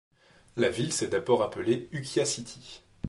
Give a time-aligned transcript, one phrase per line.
[0.57, 2.81] La ville s’est d’abord appelée Ukiah City.